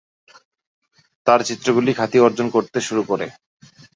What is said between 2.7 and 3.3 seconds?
শুরু করে।